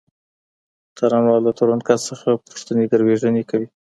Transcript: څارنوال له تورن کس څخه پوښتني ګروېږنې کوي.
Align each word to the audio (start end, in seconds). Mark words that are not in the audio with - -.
څارنوال 0.97 1.41
له 1.47 1.51
تورن 1.57 1.79
کس 1.87 2.01
څخه 2.09 2.29
پوښتني 2.47 2.83
ګروېږنې 2.91 3.43
کوي. 3.49 3.67